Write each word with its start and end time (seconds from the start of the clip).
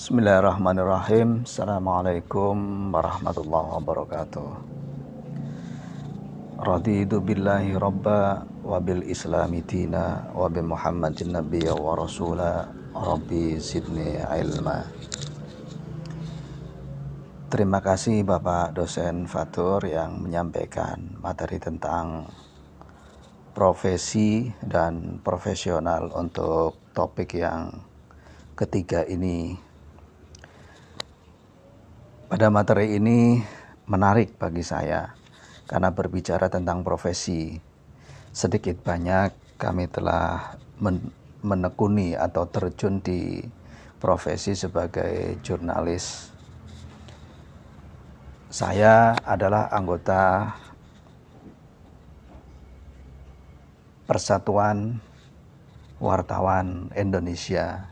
Bismillahirrahmanirrahim. 0.00 1.44
Assalamualaikum 1.44 2.88
warahmatullahi 2.88 3.68
wabarakatuh. 3.68 4.48
Raditu 6.56 7.20
billahi 7.20 7.76
rabba 7.76 8.48
wa 8.64 8.80
bil 8.80 9.04
islami 9.04 9.60
dina 9.60 10.24
wa 10.32 10.48
bi 10.48 10.64
muhammadin 10.64 11.36
nabiyya 11.36 11.76
wa 11.76 12.00
rasula 12.00 12.72
rabbi 12.96 13.60
sidni 13.60 14.16
ilma. 14.40 14.88
Terima 17.52 17.84
kasih 17.84 18.24
Bapak 18.24 18.80
dosen 18.80 19.28
Fatur 19.28 19.84
yang 19.84 20.16
menyampaikan 20.24 21.20
materi 21.20 21.60
tentang 21.60 22.24
profesi 23.52 24.48
dan 24.64 25.20
profesional 25.20 26.08
untuk 26.16 26.88
topik 26.96 27.36
yang 27.36 27.84
ketiga 28.56 29.04
ini 29.04 29.68
pada 32.30 32.46
materi 32.46 32.94
ini 32.94 33.42
menarik 33.90 34.38
bagi 34.38 34.62
saya 34.62 35.10
karena 35.66 35.90
berbicara 35.90 36.46
tentang 36.46 36.86
profesi. 36.86 37.58
Sedikit 38.30 38.78
banyak 38.86 39.58
kami 39.58 39.90
telah 39.90 40.54
menekuni 41.42 42.14
atau 42.14 42.46
terjun 42.46 43.02
di 43.02 43.42
profesi 43.98 44.54
sebagai 44.54 45.42
jurnalis. 45.42 46.30
Saya 48.46 49.18
adalah 49.26 49.66
anggota 49.74 50.54
Persatuan 54.06 55.02
Wartawan 55.98 56.94
Indonesia 56.94 57.90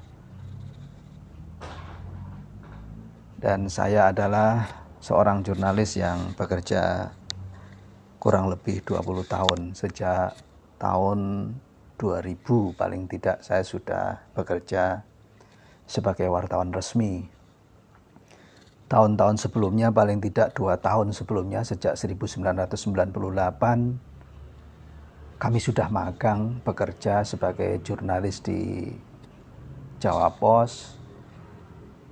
dan 3.39 3.71
saya 3.71 4.11
adalah 4.11 4.67
seorang 4.99 5.47
jurnalis 5.47 5.95
yang 5.95 6.35
bekerja 6.35 7.15
kurang 8.19 8.51
lebih 8.51 8.83
20 8.83 8.99
tahun. 9.31 9.61
Sejak 9.79 10.35
tahun 10.83 11.55
2000 11.95 12.75
paling 12.75 13.07
tidak 13.07 13.39
saya 13.47 13.63
sudah 13.63 14.19
bekerja 14.35 15.07
sebagai 15.87 16.27
wartawan 16.27 16.75
resmi. 16.75 17.31
Tahun-tahun 18.91 19.39
sebelumnya 19.39 19.95
paling 19.95 20.19
tidak 20.19 20.57
dua 20.59 20.75
tahun 20.81 21.15
sebelumnya 21.15 21.63
sejak 21.63 21.95
1998 21.95 22.75
kami 25.39 25.59
sudah 25.63 25.87
magang 25.87 26.59
bekerja 26.67 27.23
sebagai 27.23 27.79
jurnalis 27.87 28.43
di 28.43 28.91
Jawa 30.03 30.35
Pos 30.35 30.98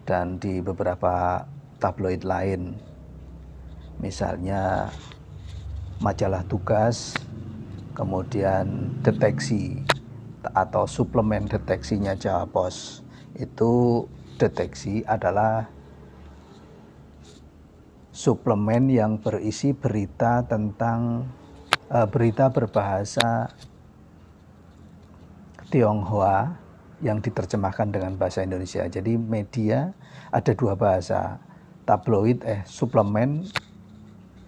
dan 0.07 0.39
di 0.39 0.63
beberapa 0.63 1.45
tabloid 1.83 2.23
lain. 2.23 2.79
Misalnya 3.99 4.89
majalah 5.99 6.47
tugas, 6.47 7.19
kemudian 7.93 8.95
deteksi 9.03 9.83
atau 10.55 10.87
suplemen 10.87 11.51
deteksinya 11.51 12.15
Jawa 12.15 12.47
Pos. 12.47 13.03
Itu 13.35 14.07
deteksi 14.39 15.03
adalah 15.05 15.69
suplemen 18.15 18.89
yang 18.89 19.21
berisi 19.21 19.77
berita 19.77 20.41
tentang 20.47 21.29
uh, 21.93 22.07
berita 22.09 22.49
berbahasa 22.49 23.53
Tionghoa 25.69 26.66
yang 27.05 27.21
diterjemahkan 27.21 27.93
dengan 27.93 28.17
bahasa 28.17 28.41
Indonesia. 28.41 28.89
Jadi 28.89 29.21
media 29.21 29.93
ada 30.33 30.53
dua 30.57 30.75
bahasa, 30.79 31.41
tabloid 31.85 32.41
eh 32.49 32.65
suplemen 32.65 33.45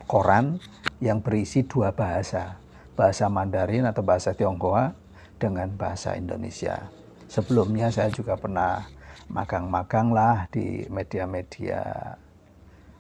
koran 0.09 0.57
yang 0.99 1.21
berisi 1.21 1.63
dua 1.69 1.93
bahasa, 1.93 2.57
bahasa 2.97 3.29
Mandarin 3.29 3.85
atau 3.85 4.01
bahasa 4.01 4.33
Tionghoa 4.33 4.97
dengan 5.37 5.69
bahasa 5.77 6.17
Indonesia. 6.17 6.89
Sebelumnya 7.29 7.93
saya 7.93 8.09
juga 8.09 8.35
pernah 8.41 8.89
magang-magang 9.29 10.09
lah 10.11 10.49
di 10.49 10.89
media-media 10.89 11.85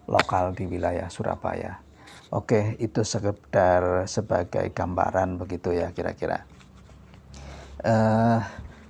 lokal 0.04 0.52
di 0.52 0.68
wilayah 0.68 1.08
Surabaya. 1.08 1.80
Oke, 2.28 2.76
itu 2.76 3.00
sekedar 3.00 4.04
sebagai 4.04 4.68
gambaran 4.76 5.40
begitu 5.40 5.72
ya 5.72 5.88
kira-kira. 5.96 6.44
Uh, 7.80 8.44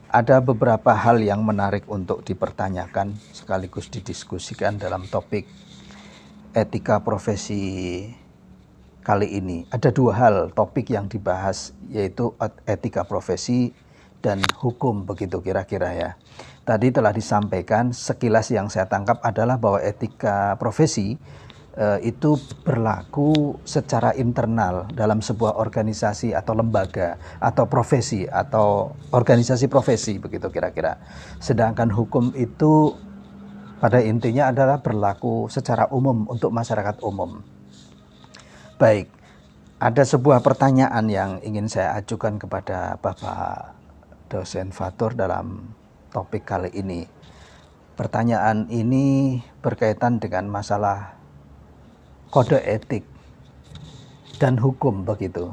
ada 0.09 0.41
beberapa 0.41 0.97
hal 0.97 1.21
yang 1.21 1.45
menarik 1.45 1.85
untuk 1.85 2.25
dipertanyakan 2.25 3.13
sekaligus 3.37 3.93
didiskusikan 3.93 4.81
dalam 4.81 5.05
topik 5.05 5.45
etika 6.57 7.05
profesi 7.05 8.09
kali 9.05 9.37
ini. 9.37 9.69
Ada 9.69 9.93
dua 9.93 10.13
hal 10.17 10.37
topik 10.57 10.89
yang 10.89 11.13
dibahas 11.13 11.77
yaitu 11.93 12.33
etika 12.65 13.05
profesi 13.05 13.77
dan 14.25 14.41
hukum 14.59 15.05
begitu 15.05 15.45
kira-kira 15.45 15.93
ya. 15.93 16.11
Tadi 16.65 16.89
telah 16.93 17.13
disampaikan 17.13 17.93
sekilas 17.93 18.49
yang 18.53 18.69
saya 18.73 18.89
tangkap 18.89 19.21
adalah 19.25 19.61
bahwa 19.61 19.81
etika 19.81 20.57
profesi 20.57 21.21
itu 22.03 22.35
berlaku 22.67 23.55
secara 23.63 24.11
internal 24.19 24.91
dalam 24.91 25.23
sebuah 25.23 25.63
organisasi 25.63 26.35
atau 26.35 26.59
lembaga 26.59 27.15
atau 27.39 27.71
profesi 27.71 28.27
atau 28.27 28.99
organisasi 29.15 29.71
profesi 29.71 30.19
begitu 30.19 30.51
kira-kira. 30.51 30.99
Sedangkan 31.39 31.95
hukum 31.95 32.35
itu 32.35 32.99
pada 33.79 34.03
intinya 34.03 34.51
adalah 34.51 34.83
berlaku 34.83 35.47
secara 35.47 35.87
umum 35.95 36.27
untuk 36.27 36.51
masyarakat 36.51 36.99
umum. 36.99 37.47
Baik, 38.75 39.07
ada 39.79 40.03
sebuah 40.03 40.43
pertanyaan 40.43 41.07
yang 41.07 41.31
ingin 41.47 41.71
saya 41.71 41.95
ajukan 42.03 42.43
kepada 42.43 42.99
Bapak 42.99 43.79
dosen 44.27 44.75
Fatur 44.75 45.15
dalam 45.15 45.75
topik 46.11 46.43
kali 46.43 46.75
ini. 46.75 47.07
Pertanyaan 47.95 48.67
ini 48.71 49.39
berkaitan 49.63 50.19
dengan 50.23 50.47
masalah 50.51 51.18
kode 52.29 52.61
etik 52.61 53.05
dan 54.37 54.61
hukum 54.61 55.03
begitu. 55.03 55.53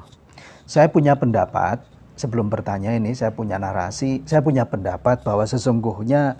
Saya 0.67 0.91
punya 0.91 1.15
pendapat 1.15 1.81
sebelum 2.15 2.47
bertanya 2.51 2.95
ini 2.95 3.11
saya 3.15 3.31
punya 3.31 3.59
narasi, 3.59 4.23
saya 4.27 4.43
punya 4.43 4.67
pendapat 4.67 5.23
bahwa 5.23 5.43
sesungguhnya 5.47 6.39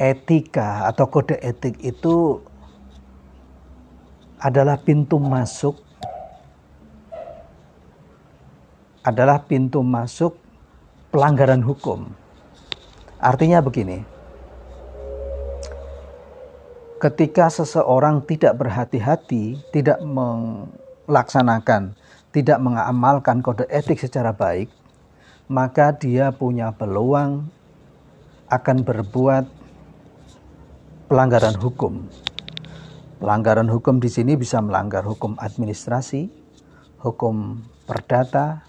etika 0.00 0.88
atau 0.88 1.12
kode 1.12 1.36
etik 1.40 1.76
itu 1.84 2.40
adalah 4.40 4.80
pintu 4.80 5.20
masuk 5.20 5.76
adalah 9.00 9.44
pintu 9.44 9.80
masuk 9.80 10.36
pelanggaran 11.08 11.64
hukum. 11.64 12.12
Artinya 13.20 13.60
begini, 13.60 14.04
ketika 17.00 17.48
seseorang 17.48 18.20
tidak 18.28 18.60
berhati-hati, 18.60 19.56
tidak 19.72 20.04
melaksanakan, 20.04 21.96
tidak 22.28 22.60
mengamalkan 22.60 23.40
kode 23.40 23.64
etik 23.72 23.96
secara 23.96 24.36
baik, 24.36 24.68
maka 25.48 25.96
dia 25.96 26.28
punya 26.30 26.76
peluang 26.76 27.48
akan 28.52 28.76
berbuat 28.84 29.48
pelanggaran 31.08 31.56
hukum. 31.56 32.04
Pelanggaran 33.16 33.68
hukum 33.72 33.96
di 34.00 34.12
sini 34.12 34.36
bisa 34.36 34.60
melanggar 34.60 35.02
hukum 35.02 35.40
administrasi, 35.40 36.28
hukum 37.00 37.64
perdata, 37.88 38.68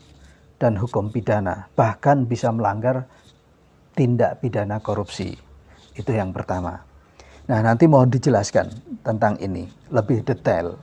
dan 0.56 0.78
hukum 0.80 1.12
pidana, 1.12 1.68
bahkan 1.75 2.30
bisa 2.30 2.53
melanggar 2.53 3.09
tindak 3.97 4.40
pidana 4.40 4.79
korupsi. 4.79 5.35
Itu 5.97 6.14
yang 6.14 6.32
pertama. 6.32 6.91
Nah, 7.49 7.59
nanti 7.66 7.90
mohon 7.90 8.14
dijelaskan 8.14 8.70
tentang 9.02 9.34
ini 9.41 9.66
lebih 9.90 10.22
detail. 10.22 10.78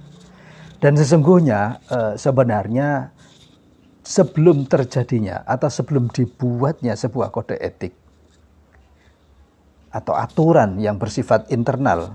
Dan 0.78 0.94
sesungguhnya 0.98 1.78
eh, 1.90 2.14
sebenarnya 2.18 3.14
sebelum 4.02 4.66
terjadinya 4.66 5.42
atau 5.46 5.70
sebelum 5.70 6.10
dibuatnya 6.10 6.94
sebuah 6.98 7.30
kode 7.34 7.58
etik 7.58 7.94
atau 9.88 10.14
aturan 10.14 10.78
yang 10.82 10.98
bersifat 10.98 11.50
internal, 11.54 12.14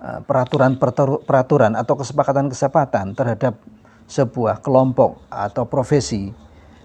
eh, 0.00 0.20
peraturan 0.24 0.80
peraturan 1.24 1.76
atau 1.76 1.96
kesepakatan-kesepakatan 1.96 3.16
terhadap 3.16 3.60
sebuah 4.08 4.60
kelompok 4.60 5.24
atau 5.32 5.64
profesi 5.64 6.32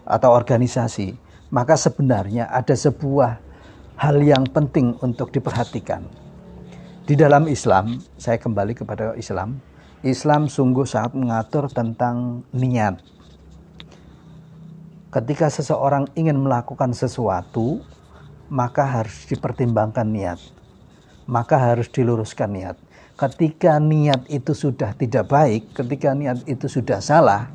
atau 0.08 0.32
organisasi, 0.32 1.16
maka 1.52 1.76
sebenarnya 1.76 2.48
ada 2.48 2.76
sebuah 2.76 3.44
hal 4.00 4.24
yang 4.24 4.48
penting 4.48 4.96
untuk 5.04 5.36
diperhatikan 5.36 6.27
di 7.08 7.16
dalam 7.16 7.48
Islam, 7.48 8.04
saya 8.20 8.36
kembali 8.36 8.76
kepada 8.76 9.16
Islam. 9.16 9.64
Islam 10.04 10.52
sungguh 10.52 10.84
sangat 10.84 11.16
mengatur 11.16 11.72
tentang 11.72 12.44
niat. 12.52 13.00
Ketika 15.08 15.48
seseorang 15.48 16.12
ingin 16.20 16.36
melakukan 16.36 16.92
sesuatu, 16.92 17.80
maka 18.52 18.84
harus 18.84 19.24
dipertimbangkan 19.32 20.04
niat. 20.04 20.40
maka 21.28 21.60
harus 21.60 21.92
diluruskan 21.92 22.56
niat. 22.56 22.80
Ketika 23.20 23.84
niat 23.84 24.32
itu 24.32 24.56
sudah 24.56 24.96
tidak 24.96 25.28
baik, 25.28 25.76
ketika 25.76 26.16
niat 26.16 26.48
itu 26.48 26.72
sudah 26.72 27.04
salah, 27.04 27.52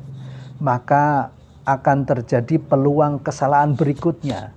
maka 0.61 1.33
akan 1.65 2.05
terjadi 2.05 2.61
peluang 2.61 3.17
kesalahan 3.25 3.73
berikutnya. 3.73 4.53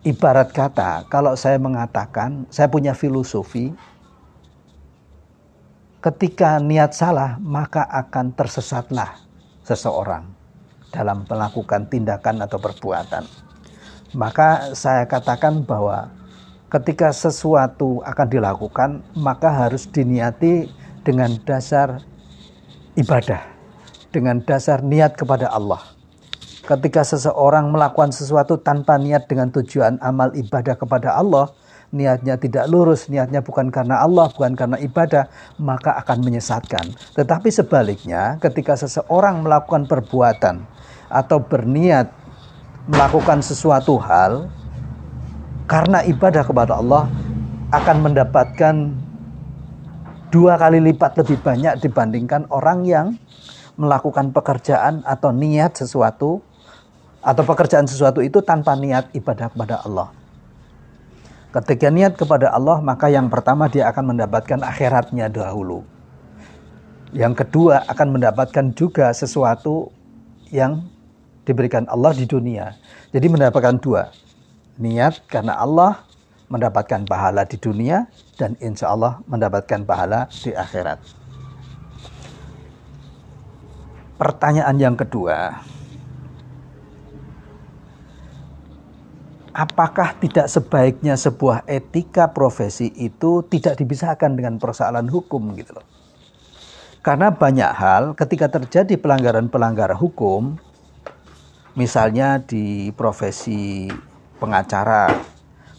Ibarat 0.00 0.56
kata, 0.56 1.04
kalau 1.12 1.36
saya 1.36 1.60
mengatakan, 1.60 2.48
saya 2.48 2.72
punya 2.72 2.96
filosofi, 2.96 3.68
ketika 6.00 6.56
niat 6.56 6.96
salah, 6.96 7.36
maka 7.36 7.84
akan 7.84 8.32
tersesatlah 8.32 9.20
seseorang 9.60 10.24
dalam 10.88 11.28
melakukan 11.28 11.84
tindakan 11.92 12.40
atau 12.40 12.56
perbuatan. 12.56 13.28
Maka 14.16 14.72
saya 14.72 15.04
katakan 15.04 15.68
bahwa 15.68 16.08
ketika 16.72 17.12
sesuatu 17.12 18.00
akan 18.00 18.28
dilakukan, 18.32 18.90
maka 19.20 19.52
harus 19.52 19.84
diniati 19.84 20.72
dengan 21.04 21.36
dasar 21.44 22.00
ibadah, 22.96 23.44
dengan 24.08 24.40
dasar 24.40 24.80
niat 24.80 25.12
kepada 25.12 25.52
Allah. 25.52 25.99
Ketika 26.60 27.02
seseorang 27.02 27.72
melakukan 27.72 28.12
sesuatu 28.12 28.60
tanpa 28.60 29.00
niat 29.00 29.26
dengan 29.26 29.48
tujuan 29.48 29.96
amal 30.04 30.32
ibadah 30.36 30.76
kepada 30.76 31.16
Allah, 31.16 31.48
niatnya 31.90 32.36
tidak 32.36 32.68
lurus, 32.70 33.08
niatnya 33.10 33.42
bukan 33.42 33.72
karena 33.72 34.04
Allah, 34.04 34.30
bukan 34.30 34.54
karena 34.54 34.76
ibadah, 34.78 35.26
maka 35.58 35.96
akan 36.04 36.20
menyesatkan. 36.20 36.92
Tetapi 37.16 37.48
sebaliknya, 37.48 38.36
ketika 38.38 38.76
seseorang 38.76 39.42
melakukan 39.42 39.88
perbuatan 39.88 40.62
atau 41.10 41.42
berniat 41.42 42.12
melakukan 42.86 43.42
sesuatu 43.42 43.98
hal 44.00 44.48
karena 45.66 46.02
ibadah 46.06 46.42
kepada 46.42 46.78
Allah 46.78 47.06
akan 47.70 47.96
mendapatkan 48.02 48.74
dua 50.30 50.58
kali 50.58 50.78
lipat 50.78 51.18
lebih 51.22 51.38
banyak 51.42 51.78
dibandingkan 51.82 52.46
orang 52.50 52.86
yang 52.86 53.06
melakukan 53.78 54.34
pekerjaan 54.34 55.02
atau 55.06 55.30
niat 55.30 55.78
sesuatu 55.78 56.42
atau 57.20 57.42
pekerjaan 57.44 57.84
sesuatu 57.84 58.24
itu 58.24 58.40
tanpa 58.40 58.72
niat 58.76 59.12
ibadah 59.12 59.52
kepada 59.52 59.84
Allah. 59.84 60.08
Ketika 61.50 61.90
niat 61.90 62.14
kepada 62.14 62.54
Allah, 62.54 62.78
maka 62.78 63.10
yang 63.10 63.26
pertama 63.26 63.66
dia 63.66 63.90
akan 63.90 64.14
mendapatkan 64.14 64.62
akhiratnya 64.62 65.26
dahulu. 65.28 65.82
Yang 67.10 67.42
kedua 67.42 67.82
akan 67.90 68.14
mendapatkan 68.14 68.70
juga 68.72 69.10
sesuatu 69.10 69.90
yang 70.54 70.86
diberikan 71.42 71.90
Allah 71.90 72.14
di 72.14 72.22
dunia. 72.22 72.78
Jadi 73.10 73.26
mendapatkan 73.26 73.82
dua. 73.82 74.14
Niat 74.78 75.26
karena 75.26 75.58
Allah 75.58 76.06
mendapatkan 76.46 77.02
pahala 77.02 77.42
di 77.46 77.58
dunia 77.58 78.06
dan 78.38 78.54
insya 78.62 78.94
Allah 78.94 79.18
mendapatkan 79.26 79.82
pahala 79.82 80.30
di 80.30 80.54
akhirat. 80.54 81.02
Pertanyaan 84.16 84.76
yang 84.78 84.94
kedua, 84.94 85.66
apakah 89.60 90.16
tidak 90.16 90.48
sebaiknya 90.48 91.20
sebuah 91.20 91.68
etika 91.68 92.32
profesi 92.32 92.88
itu 92.96 93.44
tidak 93.44 93.76
dipisahkan 93.76 94.32
dengan 94.32 94.56
persoalan 94.56 95.04
hukum 95.12 95.52
gitu 95.52 95.76
loh. 95.76 95.84
Karena 97.04 97.28
banyak 97.28 97.72
hal 97.76 98.02
ketika 98.16 98.48
terjadi 98.48 98.96
pelanggaran-pelanggaran 98.96 100.00
hukum, 100.00 100.56
misalnya 101.76 102.40
di 102.40 102.88
profesi 102.96 103.92
pengacara, 104.40 105.12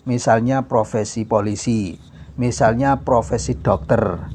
misalnya 0.06 0.62
profesi 0.70 1.26
polisi, 1.26 1.98
misalnya 2.38 3.02
profesi 3.02 3.58
dokter, 3.58 4.30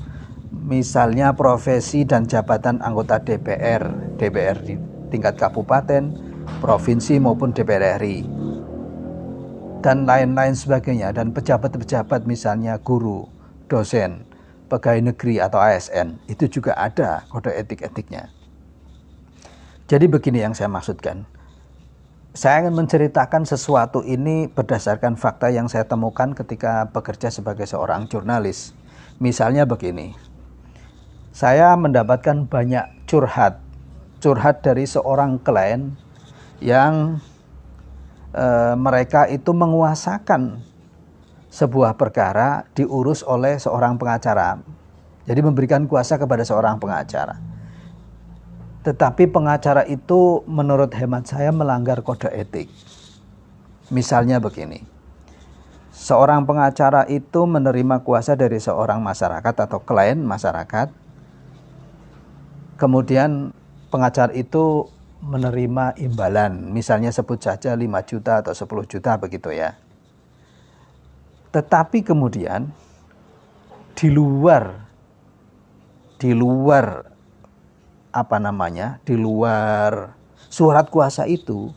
misalnya 0.50 1.38
profesi 1.38 2.02
dan 2.02 2.26
jabatan 2.26 2.82
anggota 2.82 3.22
DPR, 3.22 4.14
DPR 4.18 4.58
di 4.62 4.74
tingkat 5.14 5.38
kabupaten, 5.38 6.18
provinsi 6.58 7.18
maupun 7.22 7.54
DPR 7.54 7.98
RI 8.02 8.45
dan 9.86 10.02
lain-lain 10.02 10.50
sebagainya 10.50 11.14
dan 11.14 11.30
pejabat-pejabat 11.30 12.26
misalnya 12.26 12.74
guru, 12.82 13.30
dosen, 13.70 14.26
pegawai 14.66 15.14
negeri 15.14 15.38
atau 15.38 15.62
ASN 15.62 16.18
itu 16.26 16.50
juga 16.50 16.74
ada 16.74 17.22
kode 17.30 17.54
etik-etiknya. 17.54 18.34
Jadi 19.86 20.10
begini 20.10 20.42
yang 20.42 20.58
saya 20.58 20.66
maksudkan. 20.66 21.22
Saya 22.34 22.66
ingin 22.66 22.74
menceritakan 22.74 23.46
sesuatu 23.46 24.02
ini 24.02 24.50
berdasarkan 24.50 25.14
fakta 25.14 25.54
yang 25.54 25.70
saya 25.70 25.86
temukan 25.86 26.34
ketika 26.34 26.90
bekerja 26.90 27.30
sebagai 27.30 27.70
seorang 27.70 28.10
jurnalis. 28.10 28.74
Misalnya 29.22 29.70
begini. 29.70 30.18
Saya 31.30 31.78
mendapatkan 31.78 32.50
banyak 32.50 33.06
curhat. 33.06 33.62
Curhat 34.18 34.66
dari 34.66 34.82
seorang 34.82 35.38
klien 35.38 35.94
yang 36.58 37.22
e, 38.36 38.46
mereka 38.76 39.24
itu 39.32 39.56
menguasakan 39.56 40.60
sebuah 41.48 41.96
perkara 41.96 42.68
diurus 42.76 43.24
oleh 43.24 43.56
seorang 43.56 43.96
pengacara. 43.96 44.60
Jadi 45.26 45.40
memberikan 45.40 45.88
kuasa 45.88 46.20
kepada 46.20 46.44
seorang 46.44 46.76
pengacara. 46.76 47.40
Tetapi 48.86 49.26
pengacara 49.26 49.82
itu 49.88 50.46
menurut 50.46 50.94
hemat 50.94 51.26
saya 51.26 51.50
melanggar 51.50 52.06
kode 52.06 52.30
etik. 52.30 52.70
Misalnya 53.90 54.38
begini. 54.38 54.86
Seorang 55.90 56.46
pengacara 56.46 57.08
itu 57.10 57.48
menerima 57.48 58.04
kuasa 58.06 58.38
dari 58.38 58.62
seorang 58.62 59.02
masyarakat 59.02 59.54
atau 59.66 59.82
klien 59.82 60.20
masyarakat. 60.20 60.92
Kemudian 62.78 63.50
pengacara 63.90 64.30
itu 64.36 64.86
menerima 65.24 65.96
imbalan, 65.96 66.70
misalnya 66.72 67.08
sebut 67.08 67.40
saja 67.40 67.72
5 67.72 67.82
juta 68.04 68.44
atau 68.44 68.52
10 68.52 68.92
juta 68.92 69.16
begitu 69.16 69.48
ya. 69.52 69.74
Tetapi 71.50 72.04
kemudian 72.04 72.68
di 73.96 74.12
luar 74.12 74.84
di 76.20 76.32
luar 76.36 77.12
apa 78.12 78.36
namanya? 78.40 79.00
di 79.04 79.16
luar 79.16 80.16
surat 80.52 80.88
kuasa 80.88 81.24
itu 81.28 81.72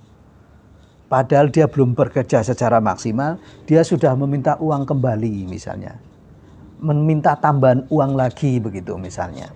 padahal 1.07 1.51
dia 1.51 1.65
belum 1.67 1.97
bekerja 1.97 2.43
secara 2.45 2.77
maksimal, 2.79 3.39
dia 3.65 3.81
sudah 3.81 4.13
meminta 4.13 4.59
uang 4.59 4.83
kembali 4.83 5.47
misalnya. 5.47 5.97
Meminta 6.79 7.35
tambahan 7.35 7.83
uang 7.91 8.15
lagi 8.15 8.55
begitu 8.63 8.95
misalnya 8.95 9.51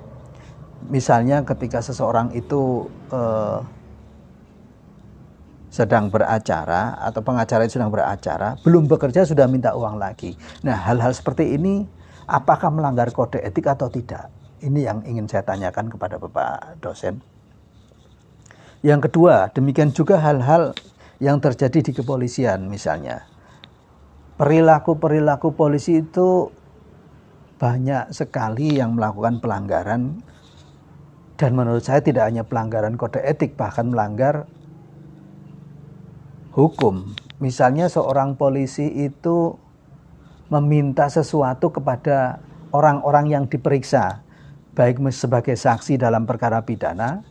misalnya 0.88 1.44
ketika 1.48 1.80
seseorang 1.80 2.32
itu 2.36 2.88
eh, 3.12 3.60
sedang 5.74 6.14
beracara 6.14 7.02
atau 7.02 7.26
pengacara 7.26 7.66
itu 7.66 7.82
sedang 7.82 7.90
beracara, 7.90 8.62
belum 8.62 8.86
bekerja 8.86 9.26
sudah 9.26 9.50
minta 9.50 9.74
uang 9.74 9.98
lagi. 9.98 10.38
Nah, 10.62 10.78
hal-hal 10.78 11.10
seperti 11.18 11.58
ini 11.58 11.90
apakah 12.30 12.70
melanggar 12.70 13.10
kode 13.10 13.42
etik 13.42 13.66
atau 13.66 13.90
tidak? 13.90 14.30
Ini 14.62 14.80
yang 14.86 15.02
ingin 15.02 15.26
saya 15.26 15.42
tanyakan 15.42 15.90
kepada 15.90 16.22
Bapak 16.22 16.78
dosen. 16.78 17.26
Yang 18.86 19.10
kedua, 19.10 19.50
demikian 19.50 19.90
juga 19.90 20.22
hal-hal 20.22 20.78
yang 21.18 21.42
terjadi 21.42 21.80
di 21.82 21.92
kepolisian 21.96 22.70
misalnya. 22.70 23.26
Perilaku-perilaku 24.38 25.58
polisi 25.58 26.06
itu 26.06 26.54
banyak 27.58 28.14
sekali 28.14 28.78
yang 28.78 28.94
melakukan 28.94 29.42
pelanggaran 29.42 30.22
dan 31.44 31.60
menurut 31.60 31.84
saya 31.84 32.00
tidak 32.00 32.24
hanya 32.32 32.48
pelanggaran 32.48 32.96
kode 32.96 33.20
etik, 33.20 33.60
bahkan 33.60 33.92
melanggar 33.92 34.48
hukum. 36.56 37.12
Misalnya 37.44 37.92
seorang 37.92 38.40
polisi 38.40 38.88
itu 38.88 39.60
meminta 40.48 41.12
sesuatu 41.12 41.68
kepada 41.68 42.40
orang-orang 42.72 43.28
yang 43.28 43.44
diperiksa, 43.52 44.24
baik 44.72 45.04
sebagai 45.12 45.60
saksi 45.60 46.00
dalam 46.00 46.24
perkara 46.24 46.64
pidana, 46.64 47.28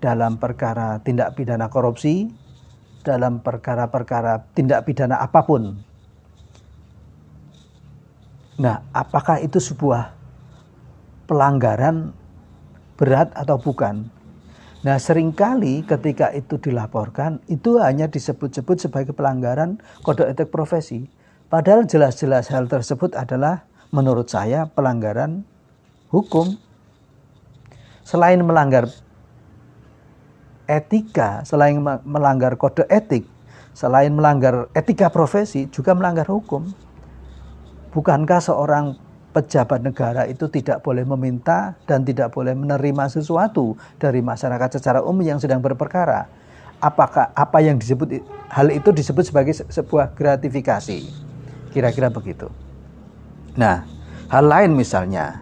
dalam 0.00 0.40
perkara 0.40 1.04
tindak 1.04 1.36
pidana 1.36 1.68
korupsi, 1.68 2.32
dalam 3.04 3.44
perkara-perkara 3.44 4.56
tindak 4.56 4.88
pidana 4.88 5.20
apa 5.20 5.44
pun. 5.44 5.76
Nah, 8.56 8.88
apakah 8.96 9.36
itu 9.44 9.60
sebuah 9.60 10.16
pelanggaran 11.28 12.16
berat 13.00 13.32
atau 13.32 13.56
bukan. 13.56 14.12
Nah 14.84 14.96
sering 15.00 15.32
kali 15.32 15.80
ketika 15.88 16.28
itu 16.36 16.60
dilaporkan 16.60 17.40
itu 17.48 17.80
hanya 17.80 18.12
disebut-sebut 18.12 18.76
sebagai 18.76 19.16
pelanggaran 19.16 19.80
kode 20.04 20.28
etik 20.28 20.52
profesi. 20.52 21.08
Padahal 21.48 21.88
jelas-jelas 21.88 22.52
hal 22.52 22.68
tersebut 22.68 23.16
adalah 23.16 23.64
menurut 23.88 24.28
saya 24.28 24.68
pelanggaran 24.68 25.48
hukum. 26.12 26.60
Selain 28.04 28.40
melanggar 28.44 28.88
etika, 30.68 31.42
selain 31.48 31.80
melanggar 32.04 32.54
kode 32.60 32.84
etik, 32.88 33.26
selain 33.72 34.12
melanggar 34.12 34.68
etika 34.76 35.08
profesi 35.08 35.66
juga 35.72 35.96
melanggar 35.96 36.28
hukum. 36.28 36.68
Bukankah 37.90 38.38
seorang 38.38 39.09
pejabat 39.30 39.80
negara 39.82 40.26
itu 40.26 40.50
tidak 40.50 40.82
boleh 40.82 41.06
meminta 41.06 41.78
dan 41.86 42.02
tidak 42.02 42.34
boleh 42.34 42.54
menerima 42.54 43.06
sesuatu 43.06 43.78
dari 43.96 44.18
masyarakat 44.20 44.78
secara 44.78 45.00
umum 45.00 45.22
yang 45.22 45.38
sedang 45.38 45.62
berperkara? 45.62 46.26
Apakah 46.80 47.30
apa 47.36 47.58
yang 47.60 47.76
disebut 47.76 48.24
hal 48.50 48.72
itu 48.72 48.90
disebut 48.90 49.24
sebagai 49.30 49.52
sebuah 49.52 50.16
gratifikasi? 50.16 51.06
Kira-kira 51.70 52.10
begitu. 52.10 52.50
Nah, 53.54 53.86
hal 54.32 54.44
lain 54.48 54.74
misalnya 54.74 55.38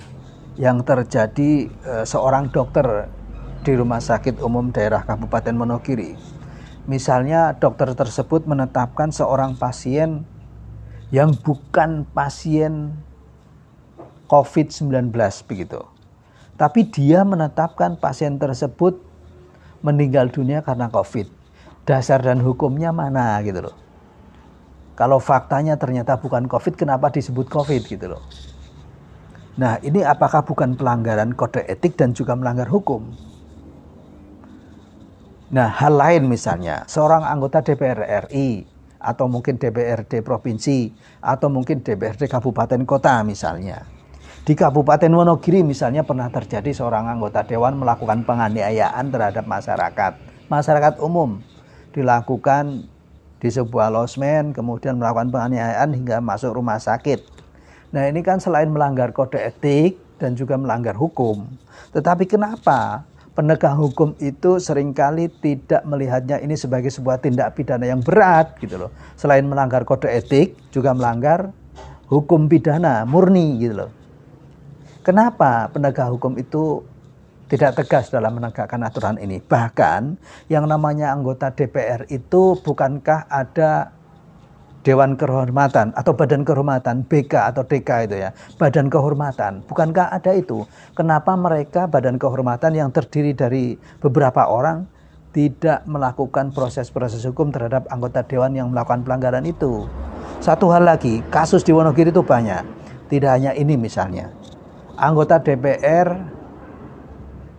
yang 0.58 0.82
terjadi 0.82 1.70
e, 1.70 1.94
seorang 2.02 2.50
dokter 2.50 3.06
di 3.62 3.72
Rumah 3.78 4.02
Sakit 4.02 4.42
Umum 4.42 4.74
Daerah 4.74 5.06
Kabupaten 5.06 5.54
Monogiri. 5.54 6.18
Misalnya 6.90 7.54
dokter 7.54 7.94
tersebut 7.94 8.48
menetapkan 8.48 9.14
seorang 9.14 9.54
pasien 9.54 10.26
yang 11.14 11.32
bukan 11.32 12.04
pasien 12.10 12.96
COVID-19 14.28 15.10
begitu. 15.48 15.80
Tapi 16.60 16.86
dia 16.86 17.24
menetapkan 17.24 17.96
pasien 17.96 18.36
tersebut 18.36 19.00
meninggal 19.80 20.28
dunia 20.28 20.60
karena 20.60 20.92
COVID. 20.92 21.26
Dasar 21.88 22.20
dan 22.20 22.44
hukumnya 22.44 22.92
mana 22.92 23.40
gitu 23.40 23.64
loh. 23.70 23.76
Kalau 24.98 25.22
faktanya 25.22 25.78
ternyata 25.78 26.18
bukan 26.18 26.50
COVID, 26.50 26.74
kenapa 26.74 27.08
disebut 27.08 27.46
COVID 27.48 27.82
gitu 27.86 28.06
loh. 28.12 28.22
Nah, 29.58 29.78
ini 29.82 30.02
apakah 30.02 30.42
bukan 30.46 30.74
pelanggaran 30.78 31.34
kode 31.34 31.66
etik 31.66 31.98
dan 31.98 32.14
juga 32.14 32.34
melanggar 32.34 32.66
hukum? 32.70 33.06
Nah, 35.48 35.72
hal 35.72 35.96
lain 35.96 36.28
misalnya, 36.28 36.84
seorang 36.84 37.24
anggota 37.24 37.64
DPR 37.64 38.28
RI 38.28 38.66
atau 38.98 39.30
mungkin 39.30 39.56
DPRD 39.56 40.20
provinsi 40.26 40.90
atau 41.22 41.48
mungkin 41.48 41.80
DPRD 41.80 42.26
kabupaten 42.26 42.82
kota 42.84 43.22
misalnya. 43.22 43.97
Di 44.48 44.56
Kabupaten 44.56 45.12
Wonogiri 45.12 45.60
misalnya 45.60 46.08
pernah 46.08 46.32
terjadi 46.32 46.72
seorang 46.72 47.04
anggota 47.04 47.44
dewan 47.44 47.76
melakukan 47.76 48.24
penganiayaan 48.24 49.12
terhadap 49.12 49.44
masyarakat, 49.44 50.16
masyarakat 50.48 51.04
umum 51.04 51.44
dilakukan 51.92 52.88
di 53.44 53.48
sebuah 53.52 53.92
losmen, 53.92 54.56
kemudian 54.56 54.96
melakukan 54.96 55.28
penganiayaan 55.28 55.92
hingga 55.92 56.24
masuk 56.24 56.56
rumah 56.56 56.80
sakit. 56.80 57.20
Nah 57.92 58.08
ini 58.08 58.24
kan 58.24 58.40
selain 58.40 58.72
melanggar 58.72 59.12
kode 59.12 59.36
etik 59.36 60.00
dan 60.16 60.32
juga 60.32 60.56
melanggar 60.56 60.96
hukum, 60.96 61.44
tetapi 61.92 62.24
kenapa 62.24 63.04
penegak 63.36 63.76
hukum 63.76 64.16
itu 64.16 64.56
sering 64.64 64.96
kali 64.96 65.28
tidak 65.28 65.84
melihatnya 65.84 66.40
ini 66.40 66.56
sebagai 66.56 66.88
sebuah 66.88 67.20
tindak 67.20 67.52
pidana 67.52 67.84
yang 67.84 68.00
berat 68.00 68.56
gitu 68.64 68.80
loh. 68.80 68.96
Selain 69.12 69.44
melanggar 69.44 69.84
kode 69.84 70.08
etik, 70.08 70.56
juga 70.72 70.96
melanggar 70.96 71.52
hukum 72.08 72.48
pidana 72.48 73.04
murni 73.04 73.60
gitu 73.60 73.84
loh. 73.84 73.97
Kenapa 75.08 75.72
penegak 75.72 76.12
hukum 76.12 76.36
itu 76.36 76.84
tidak 77.48 77.80
tegas 77.80 78.12
dalam 78.12 78.36
menegakkan 78.36 78.76
aturan 78.84 79.16
ini? 79.16 79.40
Bahkan 79.40 80.20
yang 80.52 80.68
namanya 80.68 81.16
anggota 81.16 81.48
DPR 81.48 82.04
itu 82.12 82.60
bukankah 82.60 83.24
ada 83.32 83.88
Dewan 84.84 85.16
Kehormatan 85.16 85.96
atau 85.96 86.12
Badan 86.12 86.44
Kehormatan 86.44 87.08
BK 87.08 87.32
atau 87.40 87.64
DK 87.64 87.88
itu 88.04 88.20
ya 88.20 88.36
Badan 88.60 88.92
Kehormatan. 88.92 89.64
Bukankah 89.64 90.12
ada 90.12 90.36
itu? 90.36 90.68
Kenapa 90.92 91.32
mereka 91.40 91.88
Badan 91.88 92.20
Kehormatan 92.20 92.76
yang 92.76 92.92
terdiri 92.92 93.32
dari 93.32 93.80
beberapa 94.04 94.44
orang 94.44 94.84
tidak 95.32 95.88
melakukan 95.88 96.52
proses-proses 96.52 97.24
hukum 97.24 97.48
terhadap 97.48 97.88
anggota 97.88 98.28
dewan 98.28 98.52
yang 98.52 98.68
melakukan 98.68 99.08
pelanggaran 99.08 99.48
itu? 99.48 99.88
Satu 100.44 100.68
hal 100.68 100.84
lagi 100.84 101.24
kasus 101.32 101.64
di 101.64 101.72
Wonogiri 101.72 102.12
itu 102.12 102.20
banyak. 102.20 102.76
Tidak 103.08 103.30
hanya 103.32 103.56
ini 103.56 103.72
misalnya 103.72 104.37
anggota 104.98 105.38
DPR 105.38 106.10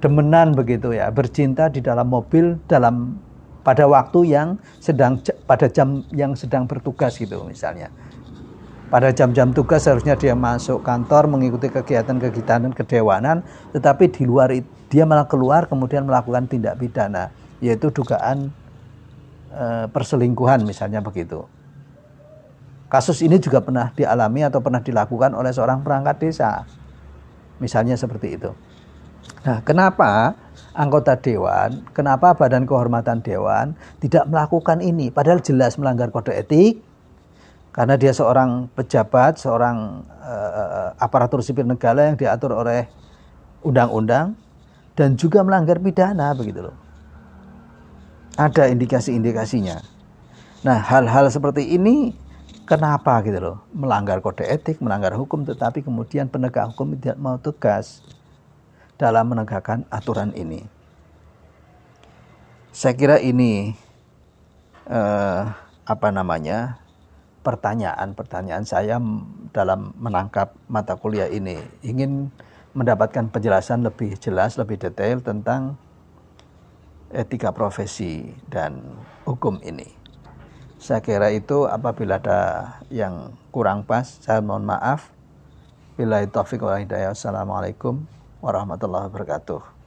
demenan 0.03 0.55
begitu 0.55 0.95
ya 0.95 1.11
bercinta 1.11 1.71
di 1.71 1.79
dalam 1.79 2.07
mobil 2.07 2.59
dalam 2.67 3.19
pada 3.63 3.87
waktu 3.87 4.31
yang 4.31 4.59
sedang 4.79 5.19
pada 5.43 5.67
jam 5.67 6.03
yang 6.11 6.35
sedang 6.35 6.67
bertugas 6.67 7.15
gitu 7.19 7.43
misalnya. 7.47 7.91
Pada 8.89 9.13
jam-jam 9.13 9.53
tugas 9.53 9.85
seharusnya 9.85 10.17
dia 10.17 10.33
masuk 10.33 10.81
kantor 10.81 11.29
mengikuti 11.29 11.69
kegiatan-kegiatan 11.69 12.73
kedewanan, 12.73 13.45
tetapi 13.69 14.09
di 14.09 14.25
luar 14.25 14.49
dia 14.89 15.05
malah 15.05 15.29
keluar 15.29 15.69
kemudian 15.69 16.09
melakukan 16.09 16.49
tindak 16.49 16.81
pidana, 16.81 17.29
yaitu 17.61 17.93
dugaan 17.93 18.49
e, 19.53 19.85
perselingkuhan 19.93 20.65
misalnya 20.65 21.05
begitu. 21.05 21.45
Kasus 22.89 23.21
ini 23.21 23.37
juga 23.37 23.61
pernah 23.61 23.93
dialami 23.93 24.41
atau 24.41 24.57
pernah 24.57 24.81
dilakukan 24.81 25.37
oleh 25.37 25.53
seorang 25.53 25.85
perangkat 25.85 26.25
desa. 26.25 26.65
Misalnya 27.59 27.99
seperti 27.99 28.39
itu. 28.39 28.51
Nah, 29.43 29.63
kenapa 29.63 30.35
anggota 30.75 31.15
dewan, 31.15 31.83
kenapa 31.95 32.35
badan 32.35 32.67
kehormatan 32.67 33.23
dewan 33.23 33.75
tidak 34.03 34.27
melakukan 34.27 34.79
ini? 34.83 35.11
Padahal 35.11 35.39
jelas 35.39 35.75
melanggar 35.79 36.11
kode 36.11 36.35
etik, 36.35 36.83
karena 37.75 37.95
dia 37.95 38.11
seorang 38.11 38.67
pejabat, 38.73 39.39
seorang 39.39 40.03
uh, 40.19 40.91
aparatur 40.99 41.39
sipil 41.39 41.63
negara 41.63 42.11
yang 42.11 42.17
diatur 42.19 42.57
oleh 42.57 42.89
undang-undang 43.63 44.35
dan 44.95 45.15
juga 45.15 45.43
melanggar 45.45 45.79
pidana 45.79 46.35
begitu 46.35 46.65
loh. 46.67 46.75
Ada 48.35 48.71
indikasi-indikasinya. 48.71 49.79
Nah, 50.63 50.79
hal-hal 50.79 51.31
seperti 51.31 51.75
ini 51.75 52.11
kenapa 52.69 53.25
gitu 53.25 53.41
loh? 53.41 53.57
Melanggar 53.73 54.21
kode 54.21 54.45
etik, 54.45 54.77
melanggar 54.79 55.17
hukum 55.17 55.41
tetapi 55.41 55.81
kemudian 55.81 56.29
penegak 56.29 56.69
hukum 56.69 56.93
tidak 56.93 57.17
mau 57.17 57.41
tegas 57.41 58.05
dalam 59.01 59.33
menegakkan 59.33 59.89
aturan 59.89 60.29
ini. 60.37 60.61
Saya 62.69 62.93
kira 62.93 63.17
ini 63.17 63.73
eh, 64.85 65.41
apa 65.89 66.07
namanya 66.13 66.77
pertanyaan-pertanyaan 67.41 68.65
saya 68.67 69.01
dalam 69.49 69.89
menangkap 69.97 70.53
mata 70.69 70.93
kuliah 70.93 71.25
ini 71.25 71.57
ingin 71.81 72.29
mendapatkan 72.77 73.33
penjelasan 73.33 73.81
lebih 73.81 74.13
jelas, 74.21 74.61
lebih 74.61 74.77
detail 74.77 75.17
tentang 75.25 75.73
etika 77.09 77.49
profesi 77.49 78.29
dan 78.45 78.77
hukum 79.25 79.57
ini. 79.65 79.98
Saya 80.79 81.03
kira 81.03 81.27
itu 81.35 81.67
apabila 81.67 82.23
ada 82.23 82.79
yang 82.87 83.35
kurang 83.51 83.83
pas, 83.83 84.15
saya 84.23 84.39
mohon 84.39 84.63
maaf. 84.63 85.11
Bila 85.99 86.23
taufik 86.23 86.63
wa 86.63 86.79
hidayah. 86.79 87.11
Assalamualaikum 87.11 88.07
warahmatullahi 88.39 89.11
wabarakatuh. 89.11 89.78